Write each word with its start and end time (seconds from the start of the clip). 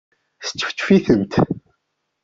Sčefčef-itent. 0.45 1.33